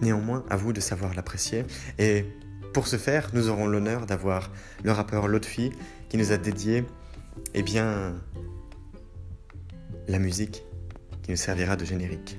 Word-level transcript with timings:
Néanmoins, 0.00 0.44
à 0.48 0.56
vous 0.56 0.72
de 0.72 0.80
savoir 0.80 1.14
l'apprécier. 1.14 1.64
Et 1.98 2.24
pour 2.72 2.86
ce 2.86 2.96
faire, 2.96 3.30
nous 3.32 3.48
aurons 3.48 3.66
l'honneur 3.66 4.06
d'avoir 4.06 4.50
le 4.84 4.92
rappeur 4.92 5.28
Lotfi 5.28 5.72
qui 6.08 6.16
nous 6.16 6.32
a 6.32 6.36
dédié, 6.36 6.84
eh 7.54 7.62
bien, 7.62 8.14
la 10.08 10.18
musique 10.18 10.64
qui 11.22 11.30
nous 11.30 11.36
servira 11.36 11.76
de 11.76 11.84
générique. 11.84 12.38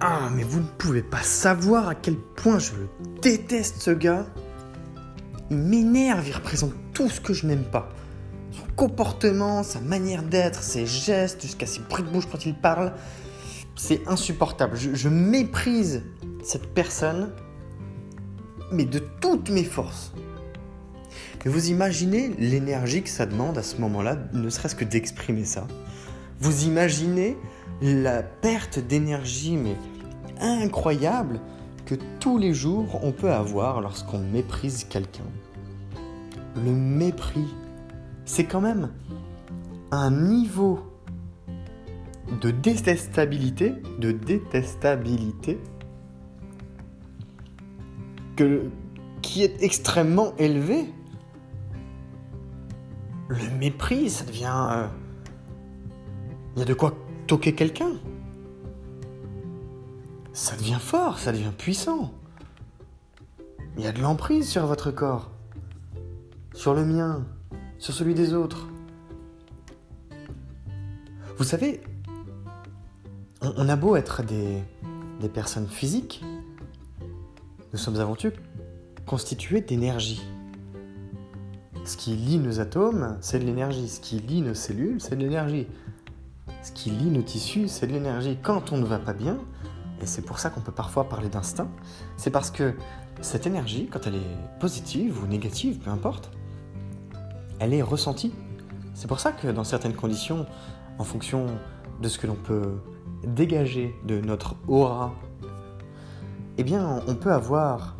Ah, 0.00 0.30
mais 0.34 0.42
vous 0.42 0.60
ne 0.60 0.66
pouvez 0.78 1.02
pas 1.02 1.22
savoir 1.22 1.88
à 1.88 1.94
quel 1.94 2.16
point 2.16 2.58
je 2.58 2.72
le 2.72 2.88
déteste 3.20 3.82
ce 3.82 3.90
gars. 3.90 4.26
Il 5.50 5.58
m'énerve, 5.58 6.26
il 6.26 6.34
représente 6.34 6.72
tout 6.94 7.10
ce 7.10 7.20
que 7.20 7.32
je 7.32 7.46
n'aime 7.46 7.64
pas 7.64 7.92
comportement, 8.80 9.62
sa 9.62 9.78
manière 9.78 10.22
d'être, 10.22 10.62
ses 10.62 10.86
gestes, 10.86 11.42
jusqu'à 11.42 11.66
ses 11.66 11.80
bruits 11.80 12.02
de 12.02 12.08
bouche 12.08 12.24
quand 12.32 12.46
il 12.46 12.54
parle, 12.54 12.94
c'est 13.76 14.08
insupportable. 14.08 14.74
Je, 14.74 15.08
méprise 15.10 16.02
cette 16.42 16.72
personne, 16.72 17.30
mais 18.72 18.86
de 18.86 18.98
toutes 19.20 19.50
mes 19.50 19.64
forces. 19.64 20.14
Et 21.44 21.50
vous 21.50 21.68
imaginez 21.68 22.30
l'énergie 22.38 23.02
que 23.02 23.10
ça 23.10 23.26
demande 23.26 23.58
à 23.58 23.62
ce 23.62 23.76
moment-là, 23.82 24.16
ne 24.32 24.48
serait-ce 24.48 24.74
que 24.74 24.86
d'exprimer 24.86 25.44
ça. 25.44 25.66
Vous 26.38 26.64
imaginez 26.64 27.36
la 27.82 28.22
perte 28.22 28.78
d'énergie, 28.78 29.58
mais 29.58 29.76
incroyable, 30.40 31.38
que 31.84 31.96
tous 32.18 32.38
les 32.38 32.54
jours 32.54 32.98
on 33.02 33.12
peut 33.12 33.30
avoir 33.30 33.82
lorsqu'on 33.82 34.20
méprise 34.20 34.84
quelqu'un. 34.84 35.28
Le 36.56 36.70
mépris 36.70 37.48
c'est 38.30 38.44
quand 38.44 38.60
même 38.60 38.92
un 39.90 40.12
niveau 40.12 40.78
de 42.40 42.52
détestabilité, 42.52 43.74
de 43.98 44.12
détestabilité 44.12 45.58
qui 49.20 49.42
est 49.42 49.60
extrêmement 49.64 50.32
élevé. 50.36 50.94
Le 53.26 53.50
mépris, 53.58 54.08
ça 54.08 54.24
devient... 54.24 54.68
Euh, 54.70 54.86
il 56.54 56.60
y 56.60 56.62
a 56.62 56.66
de 56.66 56.74
quoi 56.74 56.94
toquer 57.26 57.56
quelqu'un. 57.56 57.94
Ça 60.32 60.54
devient 60.56 60.78
fort, 60.80 61.18
ça 61.18 61.32
devient 61.32 61.52
puissant. 61.58 62.14
Il 63.76 63.82
y 63.82 63.88
a 63.88 63.92
de 63.92 64.00
l'emprise 64.00 64.48
sur 64.48 64.66
votre 64.66 64.92
corps, 64.92 65.32
sur 66.54 66.74
le 66.74 66.86
mien, 66.86 67.26
sur 67.80 67.94
celui 67.94 68.14
des 68.14 68.34
autres. 68.34 68.68
Vous 71.38 71.44
savez, 71.44 71.80
on, 73.40 73.68
a 73.68 73.76
beau 73.76 73.96
être 73.96 74.22
des, 74.22 74.62
personnes 75.32 75.66
physiques, 75.66 76.22
nous 77.72 77.78
sommes 77.78 77.98
avant 77.98 78.14
tout 78.14 78.32
constitués 79.06 79.62
d'énergie. 79.62 80.22
Ce 81.84 81.96
qui 81.96 82.14
lie 82.14 82.38
nos 82.38 82.60
atomes, 82.60 83.16
c'est 83.22 83.38
de 83.38 83.44
l'énergie. 83.44 83.88
Ce 83.88 84.00
qui 84.00 84.20
lie 84.20 84.42
nos 84.42 84.54
cellules, 84.54 85.00
c'est 85.00 85.16
de 85.16 85.22
l'énergie. 85.22 85.66
Ce 86.62 86.72
qui 86.72 86.90
lie 86.90 87.10
nos 87.10 87.22
tissus, 87.22 87.68
c'est 87.68 87.86
de 87.86 87.92
l'énergie. 87.92 88.36
Quand 88.42 88.72
on 88.72 88.76
ne 88.76 88.84
va 88.84 88.98
pas 88.98 89.14
bien, 89.14 89.38
et 90.02 90.06
c'est 90.06 90.22
pour 90.22 90.38
ça 90.38 90.50
qu'on 90.50 90.60
peut 90.60 90.72
parfois 90.72 91.08
parler 91.08 91.30
d'instinct, 91.30 91.70
c'est 92.18 92.30
parce 92.30 92.50
que 92.50 92.74
cette 93.22 93.46
énergie, 93.46 93.88
quand 93.90 94.06
elle 94.06 94.16
est 94.16 94.58
positive 94.60 95.22
ou 95.22 95.26
négative, 95.26 95.78
peu 95.78 95.90
importe, 95.90 96.30
elle 97.60 97.74
est 97.74 97.82
ressentie. 97.82 98.32
C'est 98.94 99.06
pour 99.06 99.20
ça 99.20 99.30
que 99.32 99.46
dans 99.46 99.64
certaines 99.64 99.94
conditions, 99.94 100.46
en 100.98 101.04
fonction 101.04 101.46
de 102.02 102.08
ce 102.08 102.18
que 102.18 102.26
l'on 102.26 102.34
peut 102.34 102.80
dégager 103.24 103.94
de 104.04 104.20
notre 104.20 104.56
aura, 104.66 105.14
eh 106.58 106.64
bien, 106.64 107.02
on 107.06 107.14
peut 107.14 107.32
avoir 107.32 107.96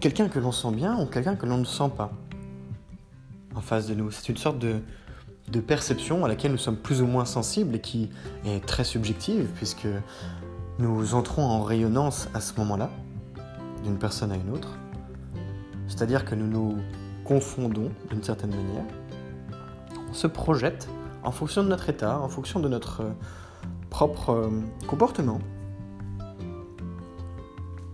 quelqu'un 0.00 0.28
que 0.28 0.38
l'on 0.38 0.52
sent 0.52 0.72
bien 0.72 1.00
ou 1.00 1.06
quelqu'un 1.06 1.36
que 1.36 1.46
l'on 1.46 1.58
ne 1.58 1.64
sent 1.64 1.90
pas 1.96 2.12
en 3.54 3.60
face 3.60 3.86
de 3.86 3.94
nous. 3.94 4.10
C'est 4.10 4.28
une 4.28 4.36
sorte 4.36 4.58
de, 4.58 4.80
perception 5.66 6.24
à 6.24 6.28
laquelle 6.28 6.52
nous 6.52 6.58
sommes 6.58 6.76
plus 6.76 7.00
ou 7.00 7.06
moins 7.06 7.24
sensibles 7.24 7.74
et 7.74 7.80
qui 7.80 8.10
est 8.44 8.64
très 8.64 8.84
subjective 8.84 9.48
puisque 9.56 9.88
nous 10.78 11.14
entrons 11.14 11.42
en 11.42 11.62
rayonnance 11.62 12.28
à 12.34 12.40
ce 12.40 12.52
moment-là 12.58 12.90
d'une 13.82 13.98
personne 13.98 14.30
à 14.30 14.36
une 14.36 14.50
autre. 14.50 14.78
C'est-à-dire 15.88 16.24
que 16.24 16.34
nous 16.34 16.46
nous 16.46 16.76
confondons 17.28 17.90
d'une 18.08 18.22
certaine 18.22 18.56
manière. 18.56 18.84
On 20.08 20.14
se 20.14 20.26
projette 20.26 20.88
en 21.22 21.30
fonction 21.30 21.62
de 21.62 21.68
notre 21.68 21.90
état, 21.90 22.18
en 22.18 22.28
fonction 22.28 22.58
de 22.58 22.68
notre 22.68 23.02
euh, 23.02 23.10
propre 23.90 24.30
euh, 24.30 24.48
comportement. 24.86 25.38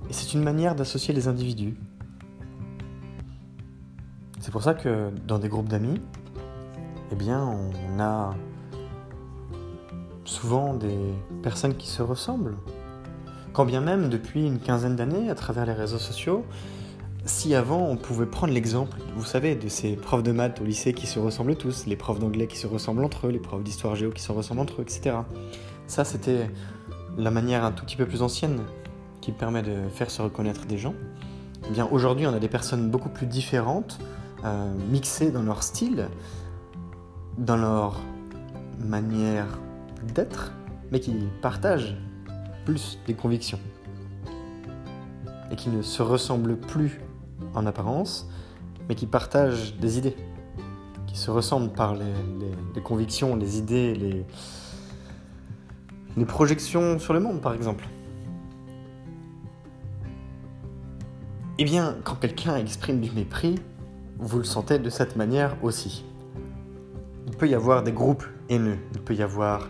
Et 0.09 0.13
c'est 0.13 0.35
une 0.35 0.43
manière 0.45 0.77
d'associer 0.77 1.13
les 1.13 1.27
individus. 1.27 1.77
C'est 4.39 4.53
pour 4.53 4.63
ça 4.63 4.73
que 4.73 5.11
dans 5.27 5.41
des 5.41 5.49
groupes 5.49 5.69
d'amis, 5.69 6.01
eh 7.11 7.17
bien, 7.17 7.43
on 7.43 7.99
a 7.99 8.35
souvent 10.25 10.75
des 10.75 11.13
personnes 11.43 11.75
qui 11.75 11.89
se 11.89 12.03
ressemblent. 12.03 12.57
Quand 13.53 13.65
bien 13.65 13.81
même, 13.81 14.11
depuis 14.11 14.47
une 14.47 14.61
quinzaine 14.61 14.95
d'années, 14.95 15.29
à 15.29 15.35
travers 15.35 15.67
les 15.67 15.73
réseaux 15.73 15.99
sociaux, 15.99 16.45
si 17.27 17.55
avant 17.55 17.81
on 17.89 17.97
pouvait 17.97 18.27
prendre 18.27 18.53
l'exemple, 18.53 18.99
vous 19.17 19.25
savez, 19.25 19.55
de 19.55 19.69
ces 19.69 19.97
profs 19.97 20.23
de 20.23 20.33
maths 20.33 20.61
au 20.61 20.65
lycée 20.65 20.93
qui 20.93 21.07
se 21.07 21.19
ressemblent 21.19 21.57
tous, 21.57 21.87
les 21.87 21.97
profs 21.97 22.19
d'anglais 22.19 22.47
qui 22.47 22.59
se 22.59 22.67
ressemblent 22.67 23.05
entre 23.05 23.29
eux, 23.29 23.31
les 23.31 23.39
profs 23.39 23.63
d'histoire 23.63 23.95
géo 23.95 24.11
qui 24.11 24.23
se 24.23 24.33
ressemblent 24.33 24.61
entre 24.61 24.81
eux, 24.81 24.83
etc. 24.83 25.17
Ça, 25.87 26.05
c'était 26.05 26.51
la 27.17 27.31
manière 27.31 27.65
un 27.65 27.73
tout 27.73 27.85
petit 27.85 27.97
peu 27.97 28.07
plus 28.07 28.23
ancienne 28.23 28.61
qui 29.21 29.33
permet 29.33 29.63
de 29.63 29.89
faire 29.89 30.11
se 30.11 30.21
reconnaître 30.21 30.67
des 30.67 30.77
gens. 30.77 30.95
Eh 31.69 31.73
bien, 31.73 31.89
aujourd'hui, 31.91 32.27
on 32.27 32.35
a 32.35 32.39
des 32.39 32.49
personnes 32.49 32.91
beaucoup 32.91 33.09
plus 33.09 33.27
différentes, 33.27 33.99
euh, 34.45 34.75
mixées 34.91 35.31
dans 35.31 35.43
leur 35.43 35.63
style, 35.63 36.09
dans 37.39 37.57
leur 37.57 38.01
manière 38.79 39.47
d'être, 40.15 40.53
mais 40.93 41.01
qui 41.01 41.15
partagent 41.41 41.97
plus 42.67 42.99
des 43.07 43.15
convictions 43.15 43.59
et 45.51 45.57
qui 45.57 45.71
ne 45.71 45.83
se 45.83 46.03
ressemblent 46.03 46.57
plus 46.57 47.01
en 47.55 47.67
apparence, 47.67 48.29
mais 48.89 48.95
qui 48.95 49.07
partagent 49.07 49.77
des 49.77 49.99
idées, 49.99 50.17
qui 51.07 51.17
se 51.17 51.31
ressemblent 51.31 51.73
par 51.73 51.95
les, 51.95 52.83
convictions, 52.83 53.37
les 53.37 53.59
idées, 53.59 54.25
les, 56.17 56.25
projections 56.25 56.99
sur 56.99 57.13
le 57.13 57.21
monde, 57.21 57.41
par 57.41 57.55
exemple. 57.55 57.85
Eh 61.59 61.65
bien, 61.65 61.97
quand 62.03 62.17
quelqu'un 62.17 62.57
exprime 62.57 63.01
du 63.01 63.11
mépris, 63.13 63.57
vous 64.19 64.39
le 64.39 64.45
sentez 64.45 64.79
de 64.79 64.91
cette 64.91 65.17
manière 65.17 65.57
aussi. 65.63 66.05
Il 67.27 67.37
peut 67.37 67.49
y 67.49 67.55
avoir 67.55 67.83
des 67.83 67.93
groupes 67.93 68.25
haineux, 68.49 68.79
il 68.93 69.01
peut 69.01 69.15
y 69.15 69.23
avoir 69.23 69.69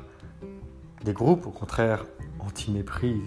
des 1.05 1.13
groupes, 1.13 1.47
au 1.47 1.51
contraire, 1.51 2.07
anti-mépris, 2.41 3.23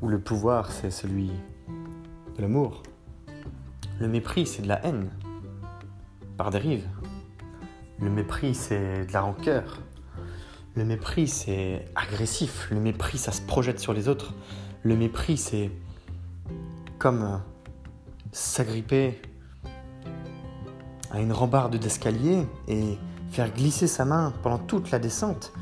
où 0.00 0.08
le 0.08 0.18
pouvoir 0.18 0.70
c'est 0.70 0.90
celui 0.90 1.30
de 2.36 2.42
l'amour. 2.42 2.82
Le 3.98 4.08
mépris 4.08 4.46
c'est 4.46 4.62
de 4.62 4.68
la 4.68 4.84
haine, 4.84 5.10
par 6.36 6.50
dérive. 6.50 6.86
Le 7.98 8.10
mépris 8.10 8.54
c'est 8.54 9.06
de 9.06 9.12
la 9.12 9.20
rancœur. 9.20 9.80
Le 10.74 10.84
mépris 10.84 11.28
c'est 11.28 11.84
agressif. 11.94 12.68
Le 12.70 12.80
mépris 12.80 13.18
ça 13.18 13.32
se 13.32 13.42
projette 13.42 13.78
sur 13.78 13.92
les 13.92 14.08
autres. 14.08 14.32
Le 14.82 14.96
mépris 14.96 15.36
c'est 15.36 15.70
comme 16.98 17.40
s'agripper 18.32 19.20
à 21.10 21.20
une 21.20 21.32
rambarde 21.32 21.76
d'escalier 21.76 22.46
et 22.68 22.96
faire 23.30 23.52
glisser 23.52 23.86
sa 23.86 24.04
main 24.04 24.32
pendant 24.42 24.58
toute 24.58 24.90
la 24.90 24.98
descente 24.98 25.52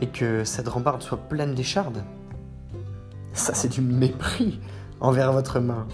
et 0.00 0.08
que 0.08 0.44
cette 0.44 0.68
rambarde 0.68 1.02
soit 1.02 1.28
pleine 1.28 1.54
d'échardes. 1.54 2.04
Ça, 3.32 3.54
c'est 3.54 3.68
du 3.68 3.80
mépris 3.80 4.60
envers 5.02 5.32
votre 5.32 5.60
main. 5.60 5.86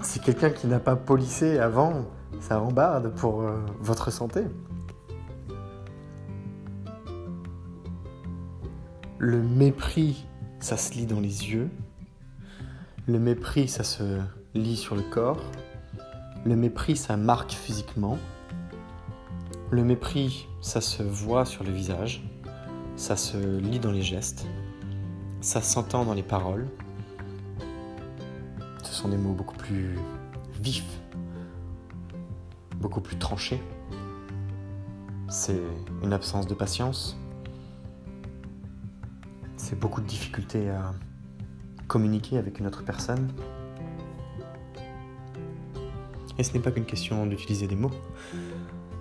C'est 0.00 0.22
quelqu'un 0.22 0.50
qui 0.50 0.68
n'a 0.68 0.78
pas 0.78 0.96
polissé 0.96 1.58
avant 1.58 2.06
sa 2.40 2.58
rambarde 2.58 3.12
pour 3.16 3.42
euh, 3.42 3.58
votre 3.80 4.10
santé. 4.10 4.44
Le 9.18 9.42
mépris, 9.42 10.26
ça 10.60 10.78
se 10.78 10.94
lit 10.94 11.04
dans 11.04 11.20
les 11.20 11.50
yeux. 11.50 11.68
Le 13.06 13.18
mépris, 13.18 13.68
ça 13.68 13.82
se 13.84 14.20
lit 14.54 14.76
sur 14.76 14.94
le 14.94 15.02
corps. 15.02 15.42
Le 16.46 16.56
mépris, 16.56 16.96
ça 16.96 17.16
marque 17.16 17.50
physiquement. 17.50 18.16
Le 19.72 19.82
mépris, 19.82 20.48
ça 20.60 20.80
se 20.80 21.02
voit 21.02 21.44
sur 21.44 21.64
le 21.64 21.70
visage, 21.70 22.24
ça 22.96 23.16
se 23.16 23.36
lit 23.36 23.78
dans 23.78 23.92
les 23.92 24.02
gestes, 24.02 24.46
ça 25.40 25.62
s'entend 25.62 26.04
dans 26.04 26.14
les 26.14 26.24
paroles. 26.24 26.66
Ce 29.00 29.04
sont 29.04 29.12
des 29.12 29.16
mots 29.16 29.32
beaucoup 29.32 29.56
plus 29.56 29.96
vifs, 30.60 31.00
beaucoup 32.76 33.00
plus 33.00 33.16
tranchés. 33.16 33.58
C'est 35.30 35.58
une 36.02 36.12
absence 36.12 36.46
de 36.46 36.52
patience. 36.52 37.16
C'est 39.56 39.80
beaucoup 39.80 40.02
de 40.02 40.06
difficultés 40.06 40.68
à 40.68 40.92
communiquer 41.88 42.36
avec 42.36 42.58
une 42.60 42.66
autre 42.66 42.84
personne. 42.84 43.32
Et 46.36 46.42
ce 46.42 46.52
n'est 46.52 46.60
pas 46.60 46.70
qu'une 46.70 46.84
question 46.84 47.24
d'utiliser 47.24 47.66
des 47.66 47.76
mots 47.76 47.92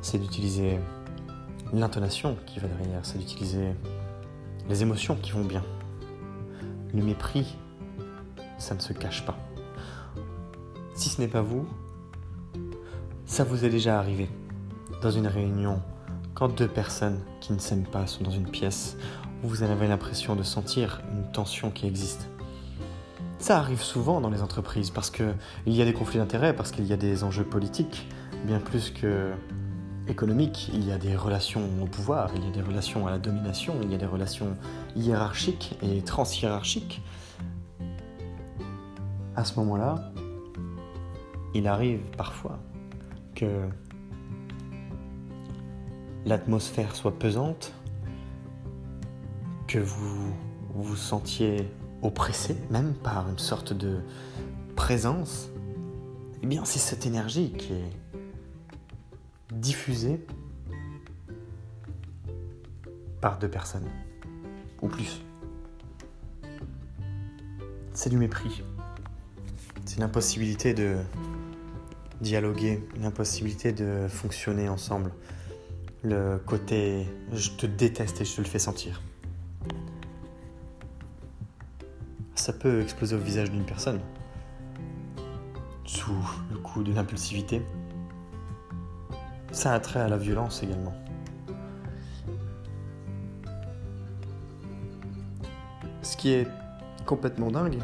c'est 0.01 0.17
d'utiliser 0.17 0.79
l'intonation 1.73 2.37
qui 2.45 2.61
va 2.61 2.69
derrière, 2.69 3.05
c'est 3.05 3.17
d'utiliser 3.17 3.73
les 4.69 4.81
émotions 4.81 5.17
qui 5.17 5.31
vont 5.31 5.43
bien. 5.43 5.65
Le 6.93 7.03
mépris, 7.03 7.57
ça 8.59 8.75
ne 8.75 8.79
se 8.79 8.93
cache 8.93 9.25
pas. 9.25 9.37
Si 10.99 11.07
ce 11.07 11.21
n'est 11.21 11.29
pas 11.29 11.41
vous, 11.41 11.65
ça 13.25 13.45
vous 13.45 13.63
est 13.63 13.69
déjà 13.69 13.97
arrivé 13.97 14.27
dans 15.01 15.09
une 15.09 15.27
réunion, 15.27 15.81
quand 16.33 16.49
deux 16.49 16.67
personnes 16.67 17.21
qui 17.39 17.53
ne 17.53 17.57
s'aiment 17.57 17.87
pas 17.87 18.05
sont 18.05 18.21
dans 18.25 18.31
une 18.31 18.49
pièce, 18.49 18.97
vous 19.41 19.63
avez 19.63 19.87
l'impression 19.87 20.35
de 20.35 20.43
sentir 20.43 21.01
une 21.13 21.31
tension 21.31 21.71
qui 21.71 21.87
existe. 21.87 22.27
Ça 23.37 23.59
arrive 23.59 23.81
souvent 23.81 24.19
dans 24.19 24.29
les 24.29 24.41
entreprises 24.41 24.89
parce 24.89 25.09
qu'il 25.09 25.33
y 25.67 25.81
a 25.81 25.85
des 25.85 25.93
conflits 25.93 26.19
d'intérêts, 26.19 26.53
parce 26.53 26.69
qu'il 26.69 26.85
y 26.85 26.91
a 26.91 26.97
des 26.97 27.23
enjeux 27.23 27.45
politiques, 27.45 28.05
bien 28.45 28.59
plus 28.59 28.89
que 28.89 29.31
économique, 30.09 30.69
il 30.73 30.85
y 30.85 30.91
a 30.91 30.97
des 30.97 31.15
relations 31.15 31.61
au 31.81 31.85
pouvoir, 31.85 32.29
il 32.35 32.43
y 32.43 32.47
a 32.49 32.51
des 32.51 32.61
relations 32.61 33.07
à 33.07 33.11
la 33.11 33.19
domination, 33.19 33.75
il 33.83 33.89
y 33.89 33.95
a 33.95 33.97
des 33.97 34.05
relations 34.05 34.57
hiérarchiques 34.97 35.77
et 35.81 36.01
transhiérarchiques. 36.01 37.01
À 39.37 39.45
ce 39.45 39.57
moment-là, 39.61 40.08
il 41.53 41.67
arrive 41.67 42.01
parfois 42.17 42.59
que 43.35 43.67
l'atmosphère 46.25 46.95
soit 46.95 47.17
pesante, 47.17 47.73
que 49.67 49.79
vous 49.79 50.33
vous 50.73 50.95
sentiez 50.95 51.69
oppressé 52.01 52.55
même 52.69 52.93
par 52.93 53.29
une 53.29 53.39
sorte 53.39 53.73
de 53.73 53.99
présence. 54.75 55.49
Eh 56.41 56.47
bien, 56.47 56.63
c'est 56.65 56.79
cette 56.79 57.05
énergie 57.05 57.51
qui 57.51 57.73
est 57.73 57.91
diffusé 59.51 60.25
par 63.21 63.37
deux 63.39 63.49
personnes 63.49 63.89
ou 64.81 64.87
plus. 64.87 65.21
C'est 67.93 68.09
du 68.09 68.17
mépris. 68.17 68.63
C'est 69.83 69.97
une 69.97 70.03
impossibilité 70.03 70.73
de 70.73 70.97
dialoguer, 72.21 72.83
une 72.95 73.05
impossibilité 73.05 73.71
de 73.71 74.07
fonctionner 74.07 74.69
ensemble. 74.69 75.11
Le 76.03 76.37
côté 76.37 77.07
je 77.33 77.51
te 77.51 77.65
déteste 77.65 78.21
et 78.21 78.25
je 78.25 78.35
te 78.35 78.41
le 78.41 78.47
fais 78.47 78.59
sentir. 78.59 79.01
Ça 82.35 82.53
peut 82.53 82.81
exploser 82.81 83.15
au 83.15 83.19
visage 83.19 83.51
d'une 83.51 83.65
personne 83.65 83.99
sous 85.89 86.13
le 86.51 86.57
coup 86.57 86.83
d'une 86.83 86.99
impulsivité, 86.99 87.63
ça 89.51 89.73
a 89.73 89.79
trait 89.79 89.99
à 89.99 90.07
la 90.07 90.17
violence 90.17 90.61
également. 90.61 90.93
Ce 96.03 96.15
qui 96.15 96.29
est 96.29 96.47
complètement 97.05 97.49
dingue, 97.49 97.79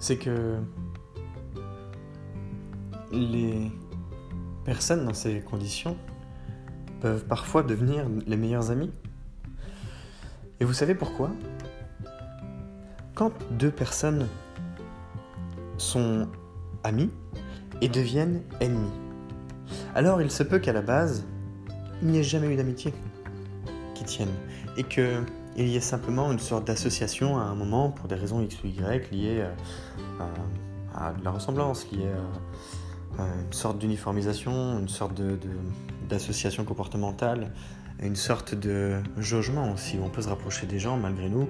c'est 0.00 0.16
que 0.16 0.58
les 3.12 3.70
personnes 4.64 5.04
dans 5.04 5.14
ces 5.14 5.40
conditions 5.40 5.96
peuvent 7.00 7.24
parfois 7.24 7.62
devenir 7.62 8.06
les 8.26 8.36
meilleurs 8.36 8.70
amis. 8.70 8.90
Et 10.60 10.64
vous 10.64 10.74
savez 10.74 10.94
pourquoi? 10.94 11.30
Quand 13.14 13.32
deux 13.50 13.70
personnes 13.70 14.28
sont 15.78 16.28
amies 16.84 17.10
et 17.80 17.88
deviennent 17.88 18.42
ennemies, 18.60 18.92
alors 19.94 20.20
il 20.20 20.30
se 20.30 20.42
peut 20.42 20.58
qu'à 20.58 20.72
la 20.72 20.82
base, 20.82 21.26
il 22.02 22.08
n'y 22.08 22.18
ait 22.18 22.22
jamais 22.22 22.48
eu 22.48 22.56
d'amitié 22.56 22.92
qui 23.94 24.04
tienne, 24.04 24.32
et 24.76 24.84
qu'il 24.84 25.24
y 25.56 25.76
ait 25.76 25.80
simplement 25.80 26.32
une 26.32 26.38
sorte 26.38 26.66
d'association 26.66 27.38
à 27.38 27.42
un 27.42 27.54
moment 27.54 27.90
pour 27.90 28.08
des 28.08 28.14
raisons 28.14 28.40
X 28.40 28.62
ou 28.64 28.68
Y 28.68 29.10
liées 29.10 29.40
euh, 29.40 30.24
à, 30.94 31.12
la 31.22 31.30
ressemblance, 31.30 31.90
liées 31.90 32.08
à, 32.08 32.08
une 32.08 32.79
sorte 33.52 33.78
d'uniformisation, 33.78 34.78
une 34.78 34.88
sorte 34.88 35.20
d'association 36.08 36.64
comportementale, 36.64 37.52
une 38.02 38.16
sorte 38.16 38.54
de 38.54 39.00
jaugement 39.18 39.72
aussi, 39.72 39.98
où 39.98 40.04
on 40.04 40.08
peut 40.08 40.22
se 40.22 40.28
rapprocher 40.28 40.66
des 40.66 40.78
gens 40.78 40.96
malgré 40.96 41.28
nous 41.28 41.48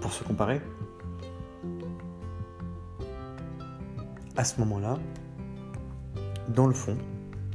pour 0.00 0.12
se 0.12 0.24
comparer. 0.24 0.60
À 4.36 4.44
ce 4.44 4.58
moment-là, 4.60 4.98
dans 6.48 6.66
le 6.66 6.74
fond, 6.74 6.98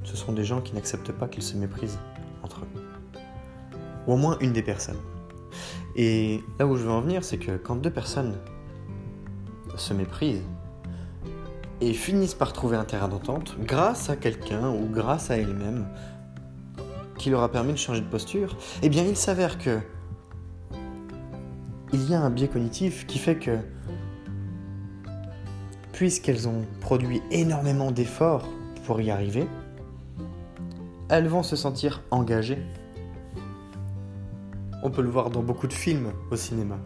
ce 0.03 0.15
sont 0.15 0.33
des 0.33 0.43
gens 0.43 0.61
qui 0.61 0.73
n'acceptent 0.73 1.11
pas 1.11 1.27
qu'ils 1.27 1.43
se 1.43 1.55
méprisent 1.57 1.99
entre 2.41 2.61
eux. 2.61 3.19
Ou 4.07 4.13
au 4.13 4.17
moins 4.17 4.37
une 4.39 4.53
des 4.53 4.63
personnes. 4.63 4.99
Et 5.95 6.41
là 6.57 6.65
où 6.65 6.77
je 6.77 6.83
veux 6.83 6.91
en 6.91 7.01
venir, 7.01 7.23
c'est 7.23 7.37
que 7.37 7.57
quand 7.57 7.75
deux 7.75 7.91
personnes 7.91 8.37
se 9.75 9.93
méprisent 9.93 10.43
et 11.81 11.93
finissent 11.93 12.33
par 12.33 12.53
trouver 12.53 12.77
un 12.77 12.85
terrain 12.85 13.07
d'entente, 13.07 13.55
grâce 13.59 14.09
à 14.09 14.15
quelqu'un 14.15 14.69
ou 14.69 14.87
grâce 14.87 15.31
à 15.31 15.37
elles-mêmes, 15.37 15.87
qui 17.17 17.29
leur 17.29 17.43
a 17.43 17.51
permis 17.51 17.73
de 17.73 17.77
changer 17.77 18.01
de 18.01 18.07
posture, 18.07 18.57
eh 18.81 18.89
bien 18.89 19.03
il 19.03 19.15
s'avère 19.15 19.57
que 19.57 19.79
il 21.91 22.09
y 22.09 22.13
a 22.13 22.21
un 22.21 22.29
biais 22.29 22.47
cognitif 22.47 23.07
qui 23.07 23.17
fait 23.17 23.37
que 23.37 23.57
puisqu'elles 25.91 26.47
ont 26.47 26.65
produit 26.79 27.21
énormément 27.29 27.91
d'efforts 27.91 28.47
pour 28.85 29.01
y 29.01 29.11
arriver, 29.11 29.47
elles 31.09 31.27
vont 31.27 31.43
se 31.43 31.55
sentir 31.55 32.03
engagées. 32.11 32.63
On 34.81 34.91
peut 34.91 35.01
le 35.01 35.09
voir 35.09 35.29
dans 35.29 35.43
beaucoup 35.43 35.67
de 35.67 35.73
films 35.73 36.13
au 36.31 36.37
cinéma. 36.37 36.77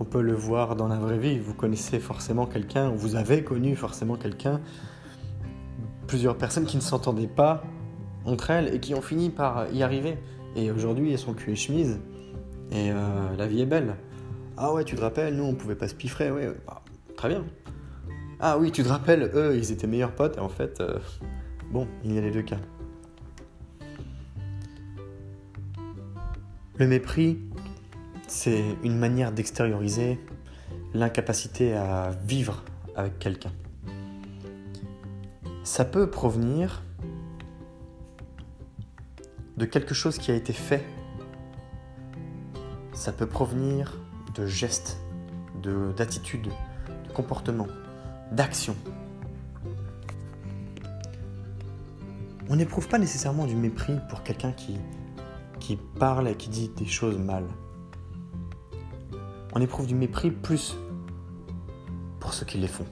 On 0.00 0.04
peut 0.04 0.22
le 0.22 0.34
voir 0.34 0.74
dans 0.74 0.88
la 0.88 0.96
vraie 0.96 1.18
vie. 1.18 1.38
Vous 1.38 1.54
connaissez 1.54 2.00
forcément 2.00 2.46
quelqu'un, 2.46 2.90
ou 2.90 2.96
vous 2.96 3.16
avez 3.16 3.44
connu 3.44 3.76
forcément 3.76 4.16
quelqu'un, 4.16 4.60
plusieurs 6.06 6.36
personnes 6.36 6.64
qui 6.64 6.76
ne 6.76 6.82
s'entendaient 6.82 7.28
pas 7.28 7.62
entre 8.24 8.50
elles 8.50 8.74
et 8.74 8.80
qui 8.80 8.94
ont 8.94 9.02
fini 9.02 9.30
par 9.30 9.72
y 9.72 9.82
arriver. 9.82 10.18
Et 10.56 10.70
aujourd'hui, 10.72 11.12
elles 11.12 11.18
sont 11.18 11.34
cul 11.34 11.52
et 11.52 11.56
chemise. 11.56 12.00
Et 12.72 12.90
euh, 12.90 13.36
la 13.36 13.46
vie 13.46 13.60
est 13.60 13.66
belle. 13.66 13.96
Ah 14.56 14.72
ouais, 14.72 14.84
tu 14.84 14.96
te 14.96 15.00
rappelles, 15.00 15.36
nous 15.36 15.44
on 15.44 15.54
pouvait 15.54 15.76
pas 15.76 15.88
se 15.88 15.94
piffrer, 15.94 16.30
ouais, 16.30 16.52
bah, 16.66 16.82
très 17.16 17.28
bien. 17.28 17.44
Ah 18.40 18.58
oui, 18.58 18.72
tu 18.72 18.82
te 18.82 18.88
rappelles, 18.88 19.30
eux, 19.34 19.56
ils 19.56 19.70
étaient 19.70 19.86
meilleurs 19.86 20.12
potes, 20.12 20.36
et 20.36 20.40
en 20.40 20.48
fait, 20.48 20.80
euh, 20.80 20.98
Bon, 21.70 21.86
il 22.02 22.12
y 22.12 22.18
a 22.18 22.20
les 22.20 22.32
deux 22.32 22.42
cas. 22.42 22.58
Le 26.76 26.88
mépris, 26.88 27.38
c'est 28.30 28.62
une 28.84 28.96
manière 28.96 29.32
d'extérioriser 29.32 30.20
l'incapacité 30.94 31.74
à 31.74 32.10
vivre 32.24 32.62
avec 32.94 33.18
quelqu'un. 33.18 33.50
Ça 35.64 35.84
peut 35.84 36.08
provenir 36.08 36.84
de 39.56 39.64
quelque 39.64 39.94
chose 39.94 40.16
qui 40.16 40.30
a 40.30 40.36
été 40.36 40.52
fait. 40.52 40.84
Ça 42.92 43.10
peut 43.10 43.26
provenir 43.26 43.98
de 44.36 44.46
gestes, 44.46 44.98
d'attitudes, 45.96 46.46
de, 47.08 47.12
comportements, 47.12 47.68
d'actions. 48.30 48.76
On 52.48 52.54
n'éprouve 52.54 52.86
pas 52.86 52.98
nécessairement 52.98 53.46
du 53.46 53.56
mépris 53.56 53.96
pour 54.08 54.22
quelqu'un 54.22 54.52
qui 54.52 55.76
parle 55.98 56.28
et 56.28 56.36
qui 56.36 56.48
dit 56.48 56.70
des 56.76 56.86
choses 56.86 57.18
mal. 57.18 57.44
On 59.52 59.60
éprouve 59.60 59.86
du 59.86 59.94
mépris 59.94 60.30
plus 60.30 60.76
pour 62.20 62.34
ceux 62.34 62.46
qui 62.46 62.58
les 62.58 62.68
font. 62.68 62.86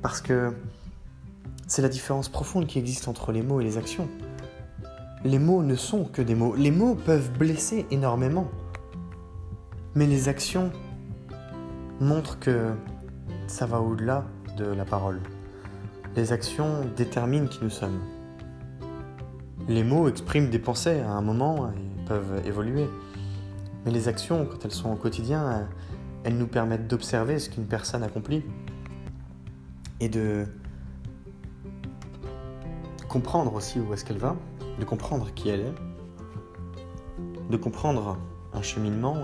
Parce 0.00 0.20
que 0.20 0.54
c'est 1.66 1.82
la 1.82 1.88
différence 1.88 2.28
profonde 2.28 2.66
qui 2.66 2.78
existe 2.78 3.08
entre 3.08 3.32
les 3.32 3.42
mots 3.42 3.60
et 3.60 3.64
les 3.64 3.78
actions. 3.78 4.08
Les 5.24 5.38
mots 5.38 5.62
ne 5.62 5.76
sont 5.76 6.04
que 6.04 6.22
des 6.22 6.34
mots. 6.34 6.54
Les 6.54 6.70
mots 6.70 6.94
peuvent 6.94 7.30
blesser 7.38 7.86
énormément. 7.90 8.50
Mais 9.94 10.06
les 10.06 10.28
actions 10.28 10.72
montrent 12.00 12.38
que 12.38 12.72
ça 13.46 13.66
va 13.66 13.80
au-delà 13.80 14.24
de 14.56 14.64
la 14.64 14.84
parole. 14.84 15.20
Les 16.16 16.32
actions 16.32 16.84
déterminent 16.96 17.46
qui 17.46 17.60
nous 17.62 17.70
sommes. 17.70 18.00
Les 19.68 19.84
mots 19.84 20.08
expriment 20.08 20.50
des 20.50 20.58
pensées 20.58 21.00
à 21.00 21.10
un 21.10 21.22
moment 21.22 21.68
et 21.68 22.08
peuvent 22.08 22.42
évoluer. 22.46 22.86
Mais 23.84 23.90
les 23.90 24.08
actions, 24.08 24.46
quand 24.46 24.64
elles 24.64 24.72
sont 24.72 24.92
au 24.92 24.96
quotidien, 24.96 25.68
elles 26.24 26.36
nous 26.36 26.46
permettent 26.46 26.86
d'observer 26.86 27.38
ce 27.38 27.50
qu'une 27.50 27.66
personne 27.66 28.02
accomplit 28.02 28.44
et 30.00 30.08
de 30.08 30.46
comprendre 33.08 33.54
aussi 33.54 33.78
où 33.78 33.92
est-ce 33.92 34.04
qu'elle 34.04 34.18
va, 34.18 34.36
de 34.78 34.84
comprendre 34.84 35.32
qui 35.34 35.48
elle 35.48 35.60
est, 35.60 35.74
de 37.50 37.56
comprendre 37.56 38.18
un 38.54 38.62
cheminement 38.62 39.16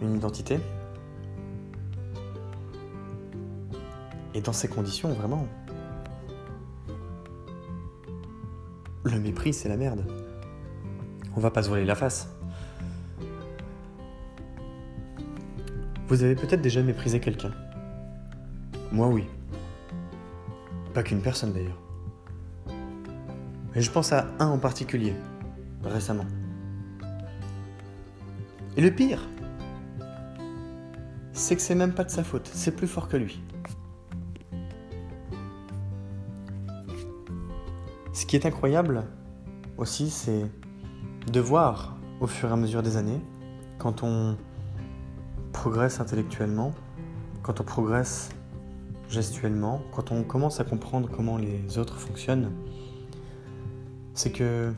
et 0.00 0.04
une 0.04 0.14
identité. 0.16 0.60
Et 4.34 4.40
dans 4.40 4.52
ces 4.52 4.68
conditions, 4.68 5.12
vraiment, 5.12 5.48
le 9.04 9.18
mépris, 9.18 9.52
c'est 9.52 9.68
la 9.68 9.76
merde. 9.76 10.04
On 11.36 11.40
va 11.40 11.50
pas 11.50 11.62
se 11.62 11.68
voiler 11.68 11.84
la 11.84 11.94
face. 11.94 12.37
Vous 16.08 16.22
avez 16.22 16.34
peut-être 16.34 16.62
déjà 16.62 16.82
méprisé 16.82 17.20
quelqu'un. 17.20 17.52
Moi, 18.90 19.08
oui. 19.08 19.26
Pas 20.94 21.02
qu'une 21.02 21.20
personne 21.20 21.52
d'ailleurs. 21.52 21.78
Mais 23.74 23.82
je 23.82 23.90
pense 23.90 24.12
à 24.12 24.26
un 24.38 24.46
en 24.46 24.58
particulier, 24.58 25.14
récemment. 25.84 26.24
Et 28.78 28.80
le 28.80 28.90
pire, 28.90 29.28
c'est 31.32 31.56
que 31.56 31.62
c'est 31.62 31.74
même 31.74 31.92
pas 31.92 32.04
de 32.04 32.10
sa 32.10 32.24
faute, 32.24 32.48
c'est 32.54 32.74
plus 32.74 32.86
fort 32.86 33.08
que 33.08 33.18
lui. 33.18 33.42
Ce 38.14 38.24
qui 38.24 38.34
est 38.34 38.46
incroyable 38.46 39.04
aussi, 39.76 40.08
c'est 40.08 40.46
de 41.30 41.40
voir 41.40 41.96
au 42.20 42.26
fur 42.26 42.48
et 42.48 42.52
à 42.52 42.56
mesure 42.56 42.82
des 42.82 42.96
années, 42.96 43.20
quand 43.78 44.02
on 44.02 44.38
progresse 45.68 46.00
intellectuellement, 46.00 46.72
quand 47.42 47.60
on 47.60 47.62
progresse 47.62 48.30
gestuellement, 49.10 49.82
quand 49.94 50.12
on 50.12 50.24
commence 50.24 50.60
à 50.60 50.64
comprendre 50.64 51.10
comment 51.14 51.36
les 51.36 51.76
autres 51.76 51.98
fonctionnent, 51.98 52.50
c'est 54.14 54.32
que 54.32 54.72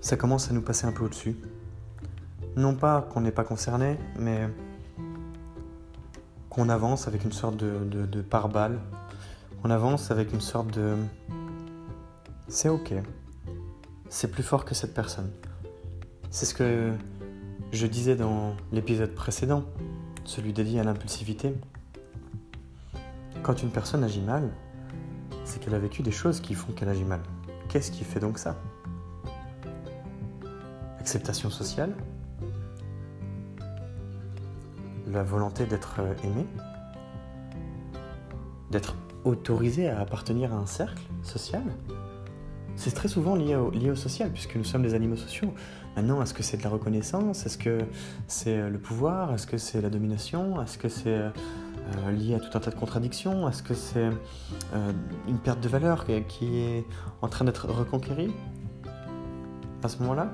ça 0.00 0.16
commence 0.16 0.48
à 0.48 0.52
nous 0.52 0.62
passer 0.62 0.86
un 0.86 0.92
peu 0.92 1.04
au-dessus. 1.04 1.34
Non 2.54 2.76
pas 2.76 3.02
qu'on 3.02 3.22
n'est 3.22 3.32
pas 3.32 3.42
concerné, 3.42 3.98
mais 4.16 4.48
qu'on 6.48 6.68
avance 6.68 7.08
avec 7.08 7.24
une 7.24 7.32
sorte 7.32 7.56
de, 7.56 8.22
pare-balles, 8.22 8.78
qu'on 9.60 9.70
avance 9.70 10.12
avec 10.12 10.32
une 10.32 10.40
sorte 10.40 10.70
de... 10.72 10.94
C'est 12.46 12.68
ok, 12.68 12.94
c'est 14.08 14.30
plus 14.30 14.44
fort 14.44 14.64
que 14.64 14.76
cette 14.76 14.94
personne. 14.94 15.32
C'est 16.30 16.46
ce 16.46 16.54
que 16.54 16.92
je 17.72 17.86
disais 17.86 18.16
dans 18.16 18.54
l'épisode 18.72 19.14
précédent, 19.14 19.64
celui 20.24 20.52
dédié 20.52 20.80
à 20.80 20.84
l'impulsivité. 20.84 21.54
Quand 23.42 23.62
une 23.62 23.70
personne 23.70 24.04
agit 24.04 24.20
mal, 24.20 24.50
c'est 25.44 25.60
qu'elle 25.60 25.74
a 25.74 25.78
vécu 25.78 26.02
des 26.02 26.10
choses 26.10 26.40
qui 26.40 26.54
font 26.54 26.72
qu'elle 26.72 26.88
agit 26.88 27.04
mal. 27.04 27.20
Qu'est-ce 27.68 27.90
qui 27.90 28.04
fait 28.04 28.20
donc 28.20 28.38
ça? 28.38 28.56
L'acceptation 30.98 31.50
sociale? 31.50 31.94
La 35.06 35.22
volonté 35.22 35.64
d'être 35.66 36.00
aimé? 36.24 36.46
D'être 38.70 38.94
autorisé 39.24 39.88
à 39.88 40.00
appartenir 40.00 40.52
à 40.52 40.56
un 40.56 40.66
cercle 40.66 41.02
social? 41.22 41.62
C'est 42.80 42.92
très 42.94 43.08
souvent 43.08 43.36
lié 43.36 43.56
au, 43.56 43.94
social, 43.94 44.30
puisque 44.30 44.56
nous 44.56 44.64
sommes 44.64 44.80
des 44.80 44.94
animaux 44.94 45.16
sociaux. 45.16 45.52
Maintenant, 45.96 46.22
est-ce 46.22 46.32
que 46.32 46.42
c'est 46.42 46.56
de 46.56 46.62
la 46.62 46.70
reconnaissance? 46.70 47.44
Est-ce 47.44 47.58
que 47.58 47.80
c'est 48.26 48.56
euh, 48.56 48.70
le 48.70 48.78
pouvoir? 48.78 49.34
Est-ce 49.34 49.46
que 49.46 49.58
c'est 49.58 49.82
la 49.82 49.90
domination? 49.90 50.62
Est-ce 50.62 50.78
que 50.78 50.88
c'est 50.88 51.18
euh, 51.18 51.30
lié 52.10 52.36
à 52.36 52.40
tout 52.40 52.48
un 52.56 52.60
tas 52.60 52.70
de 52.70 52.76
contradictions? 52.76 53.46
Est-ce 53.50 53.62
que 53.62 53.74
c'est 53.74 54.08
euh, 54.72 54.92
une 55.28 55.36
perte 55.36 55.60
de 55.60 55.68
valeur 55.68 56.06
qui 56.26 56.60
est 56.60 56.86
en 57.20 57.28
train 57.28 57.44
d'être 57.44 57.66
reconquérie 57.68 58.32
à 59.82 59.88
ce 59.88 59.98
moment-là? 59.98 60.32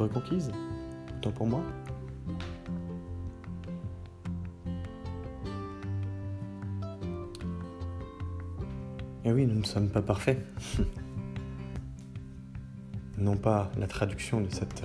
Reconquise 0.00 0.50
Autant 1.18 1.30
pour 1.30 1.46
moi 1.46 1.62
Et 9.24 9.32
oui, 9.32 9.46
nous 9.46 9.58
ne 9.60 9.64
sommes 9.64 9.88
pas 9.88 10.02
parfaits. 10.02 10.38
non 13.18 13.36
pas 13.36 13.70
la 13.78 13.86
traduction 13.86 14.40
de 14.40 14.50
cette 14.50 14.82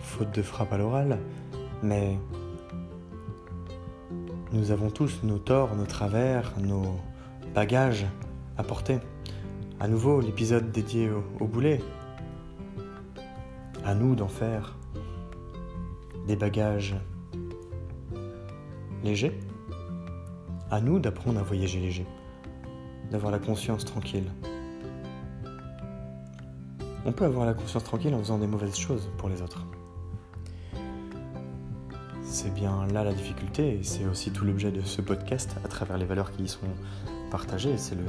faute 0.00 0.34
de 0.34 0.42
frappe 0.42 0.72
à 0.72 0.78
l'oral, 0.78 1.18
mais 1.82 2.18
nous 4.52 4.70
avons 4.70 4.90
tous 4.90 5.22
nos 5.22 5.38
torts, 5.38 5.74
nos 5.76 5.86
travers, 5.86 6.52
nos 6.60 7.00
bagages 7.54 8.06
à 8.58 8.62
porter. 8.62 8.98
À 9.80 9.88
nouveau, 9.88 10.20
l'épisode 10.20 10.70
dédié 10.70 11.10
au, 11.10 11.24
au, 11.40 11.46
boulet. 11.46 11.80
À 13.84 13.94
nous 13.94 14.14
d'en 14.14 14.28
faire 14.28 14.76
des 16.26 16.36
bagages 16.36 16.96
légers. 19.04 19.38
À 20.70 20.80
nous 20.80 20.98
d'apprendre 20.98 21.38
à 21.38 21.42
voyager 21.42 21.80
léger, 21.80 22.06
d'avoir 23.10 23.32
la 23.32 23.38
conscience 23.38 23.84
tranquille. 23.84 24.30
On 27.04 27.12
peut 27.12 27.24
avoir 27.24 27.46
la 27.46 27.54
conscience 27.54 27.84
tranquille 27.84 28.14
en 28.14 28.18
faisant 28.18 28.38
des 28.38 28.46
mauvaises 28.46 28.76
choses 28.76 29.08
pour 29.18 29.28
les 29.28 29.40
autres. 29.40 29.64
C'est 32.22 32.52
bien 32.52 32.86
là 32.88 33.04
la 33.04 33.14
difficulté, 33.14 33.78
et 33.78 33.82
c'est 33.82 34.04
aussi 34.04 34.30
tout 34.30 34.44
l'objet 34.44 34.70
de 34.70 34.82
ce 34.82 35.00
podcast 35.00 35.56
à 35.64 35.68
travers 35.68 35.96
les 35.96 36.04
valeurs 36.04 36.30
qui 36.30 36.44
y 36.44 36.48
sont 36.48 36.66
partagées, 37.30 37.76
c'est 37.78 37.94
le 37.94 38.04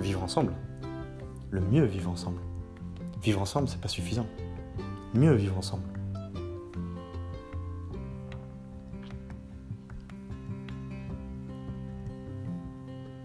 vivre 0.00 0.22
ensemble. 0.22 0.52
Le 1.50 1.60
mieux 1.60 1.84
vivre 1.84 2.10
ensemble. 2.10 2.40
Vivre 3.22 3.40
ensemble, 3.40 3.68
c'est 3.68 3.80
pas 3.80 3.88
suffisant. 3.88 4.26
Mieux 5.14 5.32
vivre 5.34 5.56
ensemble. 5.56 5.87